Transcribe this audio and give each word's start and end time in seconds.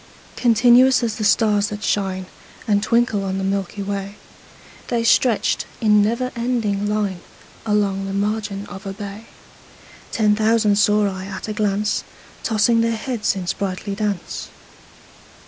Continuous 0.35 1.03
as 1.03 1.17
the 1.17 1.23
stars 1.23 1.67
that 1.67 1.83
shine 1.83 2.25
And 2.67 2.81
twinkle 2.81 3.23
on 3.23 3.37
the 3.37 3.43
milky 3.43 3.83
way, 3.83 4.15
The 4.87 5.03
stretched 5.05 5.67
in 5.79 6.01
never 6.01 6.31
ending 6.35 6.87
line 6.87 7.19
Along 7.67 8.07
the 8.07 8.13
margin 8.13 8.65
of 8.65 8.87
a 8.87 8.93
bay: 8.93 9.25
Ten 10.11 10.35
thousand 10.35 10.77
saw 10.77 11.05
I 11.07 11.25
at 11.25 11.47
a 11.47 11.53
glance, 11.53 12.03
Tossing 12.41 12.81
their 12.81 12.97
heads 12.97 13.35
in 13.35 13.45
sprightly 13.45 13.93
dance. 13.93 14.49